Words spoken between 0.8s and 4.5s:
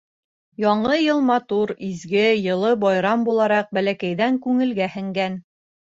йыл матур, изге, йылы байрам булараҡ, бәләкәйҙән